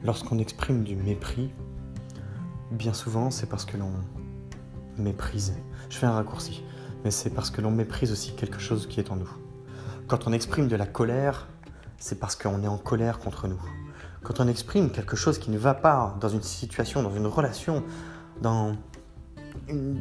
Lorsqu'on 0.04 0.38
exprime 0.38 0.84
du 0.84 0.96
mépris, 0.96 1.50
bien 2.72 2.94
souvent 2.94 3.32
c'est 3.32 3.48
parce 3.48 3.66
que 3.66 3.78
l'on 3.78 3.92
méprise. 4.98 5.54
Je 5.90 5.98
fais 5.98 6.06
un 6.06 6.12
raccourci, 6.12 6.64
mais 7.04 7.12
c'est 7.12 7.30
parce 7.30 7.50
que 7.50 7.62
l'on 7.62 7.72
méprise 7.72 8.12
aussi 8.12 8.36
quelque 8.36 8.60
chose 8.60 8.88
qui 8.88 9.00
est 9.00 9.12
en 9.12 9.16
nous. 9.16 9.32
Quand 10.08 10.28
on 10.28 10.34
exprime 10.34 10.68
de 10.68 10.76
la 10.76 10.86
colère, 10.86 11.48
c'est 11.98 12.20
parce 12.20 12.36
qu'on 12.36 12.64
est 12.64 12.68
en 12.68 12.78
colère 12.78 13.20
contre 13.20 13.48
nous. 13.48 13.62
Quand 14.24 14.40
on 14.40 14.48
exprime 14.48 14.90
quelque 14.90 15.16
chose 15.16 15.40
qui 15.40 15.52
ne 15.52 15.58
va 15.58 15.74
pas 15.74 16.18
dans 16.20 16.30
une 16.30 16.42
situation, 16.42 17.02
dans 17.02 17.16
une 17.16 17.28
relation, 17.28 17.84
dans 18.42 18.76
une, 19.70 19.98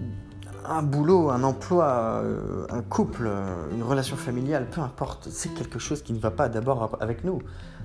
un 0.65 0.83
boulot, 0.83 1.31
un 1.31 1.43
emploi, 1.43 2.21
euh, 2.23 2.67
un 2.71 2.83
couple, 2.83 3.31
une 3.73 3.83
relation 3.83 4.17
familiale, 4.17 4.67
peu 4.71 4.81
importe, 4.81 5.29
c'est 5.31 5.53
quelque 5.55 5.79
chose 5.79 6.03
qui 6.03 6.13
ne 6.13 6.19
va 6.19 6.31
pas 6.31 6.49
d'abord 6.49 6.97
avec 7.01 7.25
nous. 7.25 7.41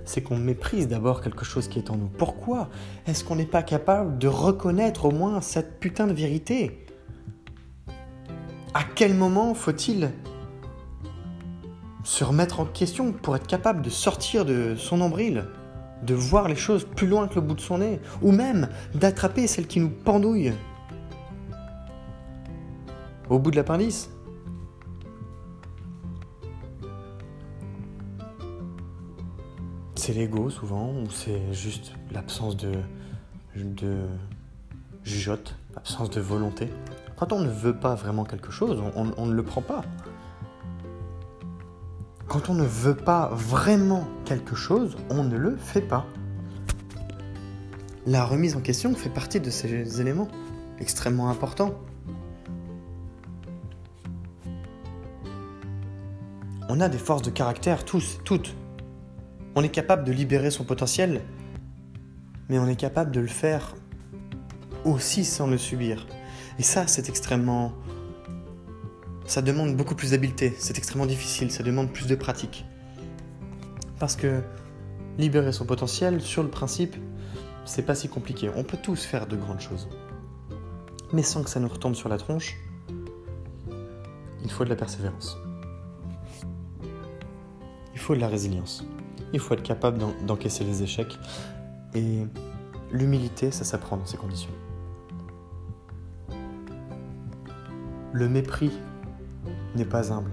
C'est 0.05 0.22
qu'on 0.22 0.38
méprise 0.38 0.88
d'abord 0.88 1.22
quelque 1.22 1.43
chose 1.43 1.67
qui 1.67 1.79
est 1.79 1.89
en 1.89 1.98
nous. 1.98 2.07
Pourquoi 2.07 2.69
est-ce 3.05 3.24
qu'on 3.24 3.36
n'est 3.36 3.46
pas 3.46 3.63
capable 3.63 4.17
de 4.17 4.27
reconnaître 4.27 5.05
au 5.05 5.12
moins 5.12 5.41
cette 5.41 5.79
putain 5.79 6.07
de 6.07 6.13
vérité? 6.13 6.86
À 8.74 8.84
quel 8.96 9.13
moment 9.13 9.53
faut-il 9.53 10.12
se 12.03 12.24
remettre 12.24 12.62
en 12.62 12.65
question 12.65 13.12
pour 13.12 13.36
être 13.36 13.48
capable 13.48 13.81
de 13.81 13.89
sortir 13.89 14.46
de 14.46 14.75
son 14.75 14.98
nombril, 14.98 15.46
de 16.03 16.13
voir 16.13 16.48
les 16.48 16.55
choses 16.55 16.86
plus 16.86 17.07
loin 17.07 17.27
que 17.27 17.36
le 17.36 17.41
bout 17.41 17.55
de 17.55 17.62
son 17.62 17.79
nez, 17.79 18.00
ou 18.22 18.31
même 18.31 18.69
d'attraper 18.96 19.48
celle 19.48 19.67
qui 19.67 19.79
nous 19.79 19.89
pendouille? 19.89 20.53
Au 23.29 23.39
bout 23.39 23.51
de 23.51 23.55
l'appendice. 23.55 24.10
C'est 29.96 30.13
l'ego 30.13 30.50
souvent, 30.50 30.93
ou 30.93 31.10
c'est 31.10 31.53
juste 31.53 31.93
l'absence 32.12 32.55
de, 32.55 32.72
de 33.55 33.98
jugeote, 35.03 35.55
l'absence 35.75 36.10
de 36.10 36.22
volonté? 36.22 36.69
Quand 37.17 37.34
on 37.34 37.39
ne 37.39 37.50
veut 37.50 37.77
pas 37.77 37.96
vraiment 37.96 38.24
quelque 38.24 38.51
chose, 38.51 38.81
on 38.96 39.25
ne 39.25 39.34
le 39.34 39.43
prend 39.43 39.62
pas. 39.62 39.84
Quand 42.27 42.50
on 42.50 42.53
ne 42.53 42.65
veut 42.65 42.96
pas 42.96 43.29
vraiment 43.34 44.05
quelque 44.25 44.55
chose, 44.55 44.98
on 45.10 45.24
ne 45.24 45.36
le 45.36 45.57
fait 45.57 45.81
pas. 45.81 46.05
La 48.05 48.24
remise 48.24 48.55
en 48.55 48.62
question 48.62 48.93
fait 48.96 49.10
partie 49.10 49.39
de 49.39 49.50
ces 49.50 50.00
éléments 50.00 50.27
extrêmement 50.79 51.29
importants. 51.29 51.74
On 56.69 56.81
a 56.81 56.89
des 56.89 56.97
forces 56.97 57.21
de 57.21 57.29
caractère, 57.29 57.86
tous, 57.86 58.19
toutes. 58.25 58.53
On 59.55 59.63
est 59.63 59.69
capable 59.69 60.03
de 60.03 60.12
libérer 60.12 60.51
son 60.51 60.65
potentiel, 60.65 61.21
mais 62.50 62.59
on 62.59 62.67
est 62.67 62.75
capable 62.75 63.12
de 63.12 63.21
le 63.21 63.27
faire 63.27 63.74
aussi 64.83 65.24
sans 65.24 65.47
le 65.47 65.57
subir. 65.57 66.07
Et 66.59 66.63
ça, 66.63 66.86
c'est 66.88 67.07
extrêmement... 67.07 67.71
Ça 69.25 69.41
demande 69.41 69.75
beaucoup 69.77 69.95
plus 69.95 70.12
d'habileté, 70.12 70.53
c'est 70.59 70.77
extrêmement 70.77 71.05
difficile, 71.05 71.51
ça 71.51 71.63
demande 71.63 71.91
plus 71.91 72.07
de 72.07 72.15
pratique. 72.15 72.65
Parce 73.97 74.17
que 74.17 74.41
libérer 75.17 75.53
son 75.53 75.65
potentiel, 75.65 76.21
sur 76.21 76.43
le 76.43 76.50
principe, 76.50 76.97
c'est 77.63 77.83
pas 77.83 77.95
si 77.95 78.09
compliqué. 78.09 78.51
On 78.55 78.63
peut 78.63 78.77
tous 78.81 79.05
faire 79.05 79.25
de 79.25 79.38
grandes 79.38 79.62
choses. 79.62 79.88
Mais 81.13 81.24
sans 81.24 81.43
que 81.43 81.50
ça 81.50 81.62
nous 81.62 81.69
retombe 81.69 81.95
sur 81.95 82.09
la 82.09 82.17
tronche, 82.17 82.57
il 84.43 84.51
faut 84.51 84.65
de 84.65 84.69
la 84.69 84.75
persévérance 84.75 85.38
faut 88.07 88.15
de 88.15 88.21
la 88.21 88.29
résilience. 88.29 88.85
Il 89.33 89.39
faut 89.41 89.53
être 89.53 89.63
capable 89.63 89.99
d'encaisser 90.25 90.63
les 90.63 90.81
échecs. 90.81 91.19
Et 91.93 92.25
l'humilité, 92.89 93.51
ça 93.51 93.65
s'apprend 93.65 93.97
dans 93.97 94.05
ces 94.05 94.15
conditions. 94.15 94.51
Le 98.13 98.29
mépris 98.29 98.71
n'est 99.75 99.83
pas 99.83 100.13
humble. 100.13 100.31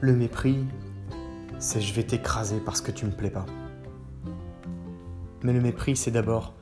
Le 0.00 0.16
mépris, 0.16 0.64
c'est 1.58 1.82
je 1.82 1.92
vais 1.92 2.04
t'écraser 2.04 2.58
parce 2.64 2.80
que 2.80 2.90
tu 2.90 3.04
me 3.04 3.10
plais 3.10 3.28
pas. 3.28 3.44
Mais 5.42 5.52
le 5.52 5.60
mépris, 5.60 5.94
c'est 5.94 6.10
d'abord 6.10 6.54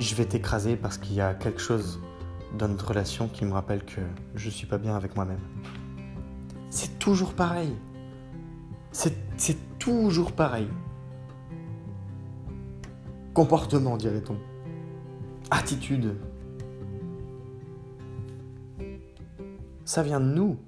je 0.00 0.14
vais 0.16 0.24
t'écraser 0.24 0.74
parce 0.76 0.98
qu'il 0.98 1.14
y 1.14 1.20
a 1.20 1.34
quelque 1.34 1.60
chose 1.60 2.00
dans 2.58 2.66
notre 2.66 2.88
relation 2.88 3.28
qui 3.28 3.44
me 3.44 3.52
rappelle 3.52 3.84
que 3.84 4.00
je 4.34 4.50
suis 4.50 4.66
pas 4.66 4.78
bien 4.78 4.96
avec 4.96 5.14
moi-même. 5.14 5.40
C'est 6.70 6.98
toujours 6.98 7.34
pareil. 7.34 7.72
C'est 9.36 9.78
toujours 9.78 10.32
pareil. 10.32 10.66
Comportement, 13.32 13.96
dirait-on. 13.96 14.36
Attitude. 15.52 16.16
Ça 19.84 20.02
vient 20.02 20.18
de 20.18 20.26
nous. 20.26 20.58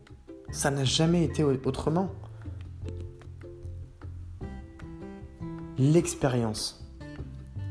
Ça 0.52 0.70
n'a 0.70 0.84
jamais 0.84 1.24
été 1.24 1.42
autrement. 1.42 2.12
L'expérience, 5.76 6.88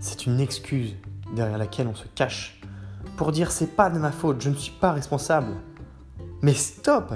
c'est 0.02 0.26
une 0.26 0.41
excuse 0.41 0.98
derrière 1.34 1.58
laquelle 1.58 1.88
on 1.88 1.95
se 1.95 2.08
cache 2.15 2.60
pour 3.15 3.32
dire 3.32 3.52
c'est 3.52 3.76
pas 3.78 3.89
de 3.89 3.98
ma 3.98 4.12
faute, 4.12 4.41
je 4.41 4.50
ne 4.50 4.56
suis 4.56 4.74
pas 4.74 4.91
responsable. 4.91 5.54
Mais 6.41 6.54
stop 6.54 7.13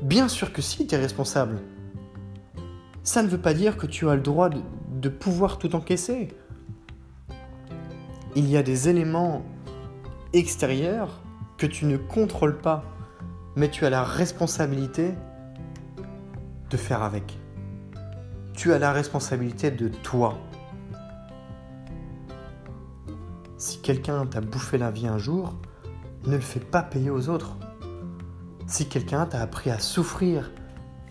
Bien 0.00 0.28
sûr 0.28 0.52
que 0.52 0.62
si, 0.62 0.86
tu 0.86 0.94
es 0.94 0.98
responsable 0.98 1.60
ça 3.04 3.22
ne 3.22 3.28
veut 3.28 3.38
pas 3.38 3.54
dire 3.54 3.76
que 3.76 3.86
tu 3.86 4.08
as 4.08 4.14
le 4.14 4.20
droit 4.20 4.48
de, 4.48 5.08
pouvoir 5.08 5.58
tout 5.58 5.74
encaisser. 5.74 6.28
Il 8.36 8.48
y 8.48 8.56
a 8.56 8.62
des 8.62 8.88
éléments 8.88 9.42
extérieurs 10.32 11.20
que 11.58 11.66
tu 11.66 11.86
ne 11.86 11.96
contrôles 11.96 12.58
pas, 12.58 12.84
mais 13.56 13.68
tu 13.68 13.84
as 13.84 13.90
la 13.90 14.04
responsabilité 14.04 15.14
de 16.70 16.76
faire 16.76 17.02
avec. 17.02 17.38
Tu 18.54 18.72
as 18.72 18.78
la 18.78 18.92
responsabilité 18.92 19.70
de 19.70 19.88
toi. 19.88 20.38
Si 23.58 23.80
quelqu'un 23.80 24.26
t'a 24.26 24.40
bouffé 24.40 24.78
la 24.78 24.90
vie 24.90 25.08
un 25.08 25.18
jour, 25.18 25.54
ne 26.26 26.36
le 26.36 26.40
fais 26.40 26.60
pas 26.60 26.82
payer 26.82 27.10
aux 27.10 27.28
autres. 27.28 27.56
Si 28.66 28.88
quelqu'un 28.88 29.26
t'a 29.26 29.40
appris 29.40 29.70
à 29.70 29.78
souffrir 29.78 30.52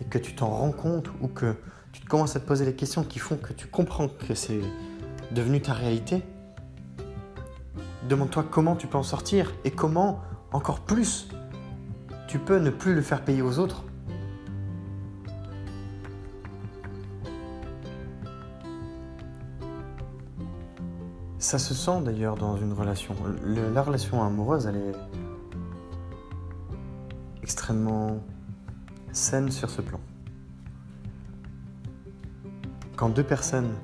et 0.00 0.04
que 0.04 0.18
tu 0.18 0.34
t'en 0.34 0.48
rends 0.48 0.72
compte 0.72 1.08
ou 1.20 1.28
que 1.28 1.54
tu 1.92 2.04
commences 2.04 2.36
à 2.36 2.40
te 2.40 2.46
poser 2.46 2.64
les 2.64 2.74
questions 2.74 3.04
qui 3.04 3.18
font 3.18 3.36
que 3.36 3.52
tu 3.52 3.66
comprends 3.66 4.08
que 4.08 4.34
c'est 4.34 4.60
devenu 5.30 5.60
ta 5.60 5.72
réalité, 5.72 6.22
demande-toi 8.08 8.44
comment 8.50 8.76
tu 8.76 8.86
peux 8.86 8.98
en 8.98 9.02
sortir 9.02 9.52
et 9.64 9.70
comment, 9.70 10.20
encore 10.52 10.80
plus, 10.80 11.28
tu 12.28 12.38
peux 12.38 12.58
ne 12.58 12.70
plus 12.70 12.94
le 12.94 13.02
faire 13.02 13.22
payer 13.24 13.42
aux 13.42 13.58
autres. 13.58 13.84
Ça 21.38 21.58
se 21.58 21.74
sent 21.74 22.00
d'ailleurs 22.04 22.36
dans 22.36 22.56
une 22.56 22.72
relation. 22.72 23.14
la 23.44 23.82
relation 23.82 24.22
amoureuse, 24.22 24.66
elle 24.66 24.76
est 24.76 24.94
extrêmement 27.42 28.22
saine 29.12 29.50
sur 29.50 29.68
ce 29.68 29.82
plan. 29.82 30.00
Quand 33.02 33.08
deux 33.08 33.24
personnes 33.24 33.74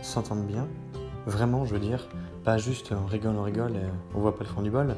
s'entendent 0.00 0.46
bien, 0.46 0.66
vraiment, 1.26 1.66
je 1.66 1.74
veux 1.74 1.78
dire, 1.78 2.08
pas 2.42 2.56
juste 2.56 2.90
on 2.90 3.04
rigole, 3.04 3.36
on 3.36 3.42
rigole 3.42 3.72
et 3.72 3.84
on 4.14 4.20
voit 4.20 4.34
pas 4.34 4.44
le 4.44 4.48
fond 4.48 4.62
du 4.62 4.70
bol, 4.70 4.96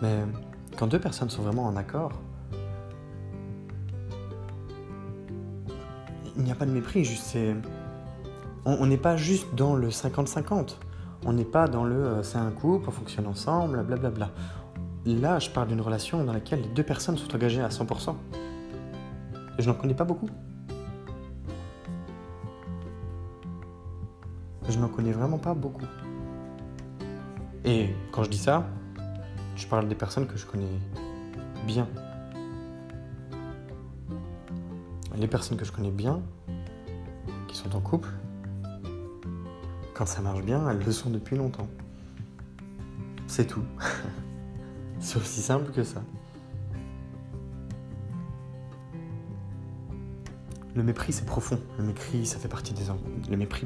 mais 0.00 0.20
quand 0.78 0.86
deux 0.86 0.98
personnes 0.98 1.28
sont 1.28 1.42
vraiment 1.42 1.64
en 1.66 1.76
accord, 1.76 2.12
il 6.34 6.44
n'y 6.44 6.50
a 6.50 6.54
pas 6.54 6.64
de 6.64 6.70
mépris, 6.70 7.04
juste. 7.04 7.36
On 8.64 8.86
n'est 8.86 8.96
pas 8.96 9.18
juste 9.18 9.54
dans 9.54 9.76
le 9.76 9.90
50-50. 9.90 10.76
On 11.26 11.34
n'est 11.34 11.44
pas 11.44 11.68
dans 11.68 11.84
le 11.84 11.96
euh, 11.96 12.22
c'est 12.22 12.38
un 12.38 12.50
couple, 12.52 12.88
on 12.88 12.92
fonctionne 12.92 13.26
ensemble, 13.26 13.82
blablabla. 13.82 14.30
Là, 15.04 15.38
je 15.40 15.50
parle 15.50 15.68
d'une 15.68 15.82
relation 15.82 16.24
dans 16.24 16.32
laquelle 16.32 16.62
les 16.62 16.68
deux 16.68 16.82
personnes 16.82 17.18
sont 17.18 17.34
engagées 17.34 17.60
à 17.60 17.68
100%. 17.68 18.14
Et 19.58 19.62
je 19.62 19.68
n'en 19.68 19.74
connais 19.74 19.92
pas 19.92 20.04
beaucoup. 20.04 20.30
Je 24.68 24.78
n'en 24.78 24.88
connais 24.88 25.12
vraiment 25.12 25.38
pas 25.38 25.54
beaucoup. 25.54 25.86
Et 27.64 27.88
quand 28.12 28.22
je 28.24 28.30
dis 28.30 28.38
ça, 28.38 28.66
je 29.56 29.66
parle 29.66 29.88
des 29.88 29.94
personnes 29.94 30.26
que 30.26 30.36
je 30.36 30.46
connais 30.46 30.78
bien. 31.66 31.88
Les 35.16 35.28
personnes 35.28 35.56
que 35.56 35.64
je 35.64 35.72
connais 35.72 35.90
bien, 35.90 36.20
qui 37.48 37.56
sont 37.56 37.74
en 37.74 37.80
couple, 37.80 38.10
quand 39.94 40.06
ça 40.06 40.20
marche 40.20 40.42
bien, 40.42 40.68
elles 40.68 40.84
le 40.84 40.92
sont 40.92 41.10
depuis 41.10 41.36
longtemps. 41.36 41.68
C'est 43.26 43.46
tout. 43.46 43.64
C'est 44.98 45.18
aussi 45.18 45.40
simple 45.40 45.70
que 45.70 45.84
ça. 45.84 46.02
Le 50.74 50.82
mépris, 50.82 51.12
c'est 51.12 51.24
profond. 51.24 51.60
Le 51.78 51.84
mépris, 51.84 52.26
ça 52.26 52.38
fait 52.38 52.48
partie 52.48 52.74
des, 52.74 52.84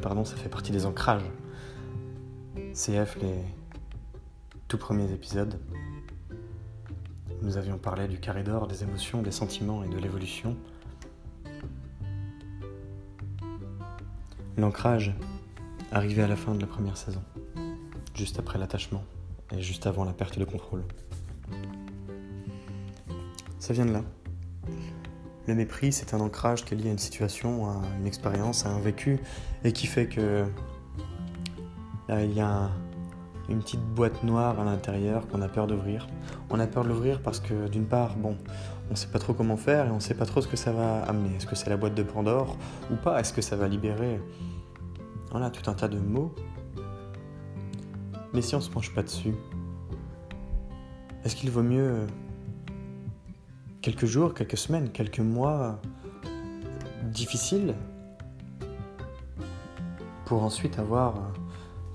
pardon, 0.00 0.24
ça 0.24 0.36
fait 0.36 0.48
partie 0.48 0.72
des 0.72 0.84
ancrages. 0.84 1.24
CF, 2.74 3.16
les 3.22 3.34
tout 4.68 4.78
premiers 4.78 5.10
épisodes, 5.12 5.58
nous 7.40 7.56
avions 7.56 7.78
parlé 7.78 8.08
du 8.08 8.18
carré 8.18 8.42
des 8.68 8.82
émotions, 8.82 9.22
des 9.22 9.30
sentiments 9.30 9.82
et 9.82 9.88
de 9.88 9.96
l'évolution. 9.96 10.56
L'ancrage 14.58 15.14
arrivait 15.92 16.22
à 16.22 16.28
la 16.28 16.36
fin 16.36 16.54
de 16.54 16.60
la 16.60 16.66
première 16.66 16.96
saison, 16.96 17.22
juste 18.14 18.38
après 18.38 18.58
l'attachement 18.58 19.04
et 19.52 19.62
juste 19.62 19.86
avant 19.86 20.04
la 20.04 20.12
perte 20.12 20.38
de 20.38 20.44
contrôle. 20.44 20.84
Ça 23.58 23.72
vient 23.72 23.86
de 23.86 23.92
là. 23.92 24.02
Le 25.48 25.54
mépris, 25.54 25.92
c'est 25.92 26.12
un 26.12 26.20
ancrage 26.20 26.66
qui 26.66 26.74
est 26.74 26.76
lié 26.76 26.90
à 26.90 26.92
une 26.92 26.98
situation, 26.98 27.70
à 27.70 27.80
une 27.98 28.06
expérience, 28.06 28.66
à 28.66 28.68
un 28.68 28.80
vécu, 28.80 29.18
et 29.64 29.72
qui 29.72 29.86
fait 29.86 30.06
que 30.06 30.44
il 32.10 32.34
y 32.34 32.40
a 32.40 32.70
une 33.48 33.60
petite 33.60 33.80
boîte 33.80 34.22
noire 34.24 34.60
à 34.60 34.64
l'intérieur 34.64 35.26
qu'on 35.26 35.40
a 35.40 35.48
peur 35.48 35.66
d'ouvrir. 35.66 36.06
On 36.50 36.60
a 36.60 36.66
peur 36.66 36.84
de 36.84 36.90
l'ouvrir 36.90 37.22
parce 37.22 37.40
que 37.40 37.66
d'une 37.68 37.86
part, 37.86 38.16
bon, 38.16 38.36
on 38.88 38.90
ne 38.90 38.94
sait 38.94 39.08
pas 39.08 39.18
trop 39.18 39.32
comment 39.32 39.56
faire 39.56 39.86
et 39.86 39.90
on 39.90 39.94
ne 39.94 40.00
sait 40.00 40.12
pas 40.12 40.26
trop 40.26 40.42
ce 40.42 40.48
que 40.48 40.56
ça 40.58 40.70
va 40.70 41.02
amener. 41.04 41.36
Est-ce 41.36 41.46
que 41.46 41.54
c'est 41.54 41.70
la 41.70 41.78
boîte 41.78 41.94
de 41.94 42.02
Pandore 42.02 42.58
ou 42.90 42.96
pas? 42.96 43.18
Est-ce 43.18 43.32
que 43.32 43.40
ça 43.40 43.56
va 43.56 43.68
libérer? 43.68 44.20
Voilà, 45.30 45.48
tout 45.48 45.70
un 45.70 45.74
tas 45.74 45.88
de 45.88 45.98
mots 45.98 46.34
Mais 48.34 48.42
si 48.42 48.54
on 48.54 48.58
ne 48.58 48.62
se 48.62 48.70
penche 48.70 48.94
pas 48.94 49.02
dessus, 49.02 49.34
est-ce 51.24 51.34
qu'il 51.34 51.50
vaut 51.50 51.62
mieux 51.62 52.06
quelques 53.88 54.04
jours, 54.04 54.34
quelques 54.34 54.58
semaines, 54.58 54.90
quelques 54.90 55.20
mois 55.20 55.80
difficiles 57.04 57.74
pour 60.26 60.42
ensuite 60.42 60.78
avoir 60.78 61.32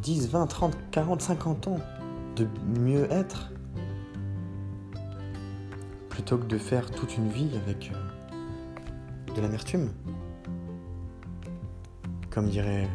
10, 0.01 0.27
20, 0.31 0.47
30, 0.47 0.75
40, 0.89 1.21
50 1.21 1.67
ans 1.67 1.79
de 2.35 2.47
mieux 2.79 3.05
être 3.11 3.51
plutôt 6.09 6.39
que 6.39 6.47
de 6.47 6.57
faire 6.57 6.89
toute 6.89 7.15
une 7.15 7.29
vie 7.29 7.51
avec 7.63 7.91
euh, 7.93 9.35
de 9.35 9.41
l'amertume. 9.41 9.91
Comme 12.31 12.49
dirait 12.49 12.89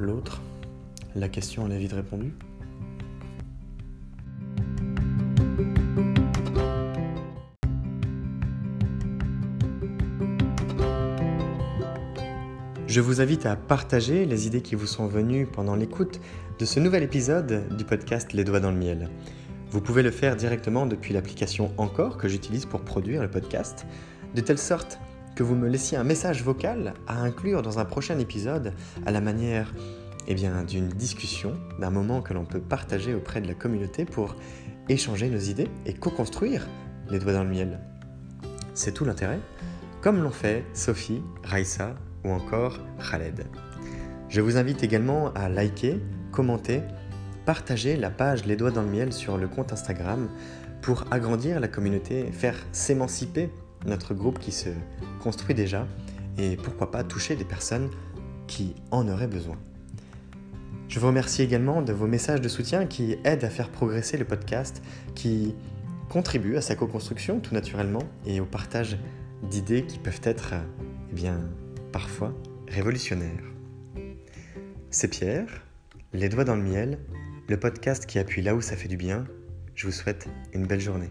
l'autre, 0.00 0.42
la 1.14 1.28
question 1.28 1.70
est 1.70 1.78
vite 1.78 1.92
répondue. 1.92 2.34
Je 12.88 13.02
vous 13.02 13.20
invite 13.20 13.44
à 13.44 13.54
partager 13.54 14.24
les 14.24 14.46
idées 14.46 14.62
qui 14.62 14.74
vous 14.74 14.86
sont 14.86 15.08
venues 15.08 15.44
pendant 15.44 15.76
l'écoute 15.76 16.20
de 16.58 16.64
ce 16.64 16.80
nouvel 16.80 17.02
épisode 17.02 17.76
du 17.76 17.84
podcast 17.84 18.32
Les 18.32 18.44
Doigts 18.44 18.60
dans 18.60 18.70
le 18.70 18.78
Miel. 18.78 19.10
Vous 19.70 19.82
pouvez 19.82 20.02
le 20.02 20.10
faire 20.10 20.36
directement 20.36 20.86
depuis 20.86 21.12
l'application 21.12 21.70
Encore 21.76 22.16
que 22.16 22.28
j'utilise 22.28 22.64
pour 22.64 22.80
produire 22.80 23.20
le 23.20 23.30
podcast, 23.30 23.84
de 24.34 24.40
telle 24.40 24.56
sorte 24.56 24.98
que 25.36 25.42
vous 25.42 25.54
me 25.54 25.68
laissiez 25.68 25.98
un 25.98 26.02
message 26.02 26.42
vocal 26.42 26.94
à 27.06 27.20
inclure 27.20 27.60
dans 27.60 27.78
un 27.78 27.84
prochain 27.84 28.18
épisode 28.18 28.72
à 29.04 29.10
la 29.10 29.20
manière 29.20 29.74
eh 30.26 30.34
bien, 30.34 30.64
d'une 30.64 30.88
discussion, 30.88 31.52
d'un 31.78 31.90
moment 31.90 32.22
que 32.22 32.32
l'on 32.32 32.46
peut 32.46 32.58
partager 32.58 33.12
auprès 33.12 33.42
de 33.42 33.48
la 33.48 33.54
communauté 33.54 34.06
pour 34.06 34.34
échanger 34.88 35.28
nos 35.28 35.38
idées 35.38 35.68
et 35.84 35.92
co-construire 35.92 36.66
les 37.10 37.18
doigts 37.18 37.34
dans 37.34 37.44
le 37.44 37.50
miel. 37.50 37.80
C'est 38.72 38.92
tout 38.92 39.04
l'intérêt, 39.04 39.40
comme 40.00 40.22
l'ont 40.22 40.30
fait 40.30 40.64
Sophie, 40.72 41.20
Raissa 41.44 41.94
ou 42.28 42.32
encore 42.32 42.78
Khaled. 43.10 43.46
Je 44.28 44.40
vous 44.40 44.56
invite 44.56 44.82
également 44.82 45.32
à 45.32 45.48
liker, 45.48 46.00
commenter, 46.32 46.82
partager 47.46 47.96
la 47.96 48.10
page 48.10 48.44
Les 48.44 48.56
Doigts 48.56 48.70
dans 48.70 48.82
le 48.82 48.88
Miel 48.88 49.12
sur 49.12 49.38
le 49.38 49.48
compte 49.48 49.72
Instagram 49.72 50.28
pour 50.82 51.04
agrandir 51.10 51.60
la 51.60 51.68
communauté, 51.68 52.30
faire 52.30 52.54
s'émanciper 52.72 53.50
notre 53.86 54.14
groupe 54.14 54.38
qui 54.38 54.52
se 54.52 54.68
construit 55.22 55.54
déjà 55.54 55.86
et 56.36 56.56
pourquoi 56.56 56.90
pas 56.90 57.04
toucher 57.04 57.36
des 57.36 57.44
personnes 57.44 57.88
qui 58.46 58.74
en 58.90 59.08
auraient 59.08 59.26
besoin. 59.26 59.56
Je 60.88 61.00
vous 61.00 61.06
remercie 61.06 61.42
également 61.42 61.82
de 61.82 61.92
vos 61.92 62.06
messages 62.06 62.40
de 62.40 62.48
soutien 62.48 62.86
qui 62.86 63.16
aident 63.24 63.44
à 63.44 63.50
faire 63.50 63.68
progresser 63.68 64.16
le 64.16 64.24
podcast, 64.24 64.82
qui 65.14 65.54
contribuent 66.08 66.56
à 66.56 66.62
sa 66.62 66.74
co-construction 66.74 67.40
tout 67.40 67.54
naturellement 67.54 68.02
et 68.26 68.40
au 68.40 68.46
partage 68.46 68.98
d'idées 69.50 69.84
qui 69.84 69.98
peuvent 69.98 70.20
être 70.24 70.54
eh 71.10 71.14
bien, 71.14 71.40
parfois 71.98 72.32
révolutionnaire. 72.68 73.42
C'est 74.88 75.08
Pierre, 75.08 75.64
Les 76.12 76.28
Doigts 76.28 76.44
dans 76.44 76.54
le 76.54 76.62
Miel, 76.62 76.96
le 77.48 77.58
podcast 77.58 78.06
qui 78.06 78.20
appuie 78.20 78.40
là 78.40 78.54
où 78.54 78.60
ça 78.60 78.76
fait 78.76 78.86
du 78.86 78.96
bien. 78.96 79.26
Je 79.74 79.86
vous 79.86 79.92
souhaite 79.92 80.28
une 80.52 80.64
belle 80.64 80.78
journée. 80.78 81.10